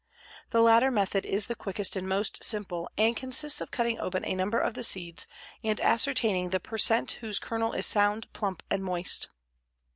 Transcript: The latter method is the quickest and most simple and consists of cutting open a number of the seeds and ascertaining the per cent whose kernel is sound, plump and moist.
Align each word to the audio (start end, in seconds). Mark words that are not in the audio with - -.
The 0.49 0.63
latter 0.63 0.89
method 0.89 1.27
is 1.27 1.45
the 1.45 1.53
quickest 1.53 1.95
and 1.95 2.09
most 2.09 2.43
simple 2.43 2.89
and 2.97 3.15
consists 3.15 3.61
of 3.61 3.69
cutting 3.69 3.99
open 3.99 4.25
a 4.25 4.33
number 4.33 4.57
of 4.57 4.73
the 4.73 4.83
seeds 4.83 5.27
and 5.63 5.79
ascertaining 5.79 6.49
the 6.49 6.59
per 6.59 6.79
cent 6.79 7.11
whose 7.21 7.37
kernel 7.37 7.73
is 7.73 7.85
sound, 7.85 8.25
plump 8.33 8.63
and 8.71 8.83
moist. 8.83 9.29